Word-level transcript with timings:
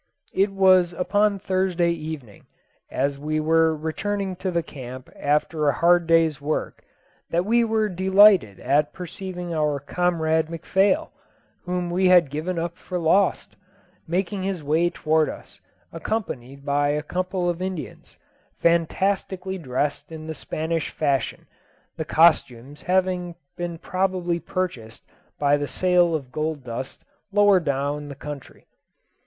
It 0.33 0.51
was 0.51 0.93
upon 0.93 1.37
Thursday 1.37 1.91
evening, 1.91 2.47
as 2.89 3.19
we 3.19 3.39
were 3.39 3.77
returning 3.77 4.35
to 4.37 4.49
the 4.49 4.63
camp 4.63 5.11
after 5.15 5.69
a 5.69 5.73
hard 5.73 6.07
day's 6.07 6.41
work, 6.41 6.83
that 7.29 7.45
we 7.45 7.63
were 7.63 7.87
delighted 7.87 8.59
at 8.59 8.93
perceiving 8.93 9.53
our 9.53 9.79
comrade 9.79 10.47
McPhail, 10.47 11.09
whom 11.65 11.91
we 11.91 12.07
had 12.07 12.31
given 12.31 12.57
up 12.57 12.77
for 12.79 12.97
lost, 12.97 13.55
making 14.07 14.41
his 14.41 14.63
way 14.63 14.89
towards 14.89 15.29
us, 15.29 15.61
accompanied 15.93 16.65
by 16.65 16.87
a 16.87 17.03
couple 17.03 17.47
of 17.47 17.61
Indians, 17.61 18.17
fantastically 18.57 19.59
dressed 19.59 20.11
in 20.11 20.25
the 20.25 20.33
Spanish 20.33 20.89
fashion, 20.89 21.45
the 21.95 22.05
costumes 22.05 22.81
having 22.81 23.35
been 23.55 23.77
probably 23.77 24.39
purchased 24.39 25.03
by 25.37 25.57
the 25.57 25.67
sale 25.67 26.15
of 26.15 26.31
gold 26.31 26.63
dust 26.63 27.05
lower 27.31 27.59
down 27.59 28.07
the 28.09 28.15
country. 28.15 28.65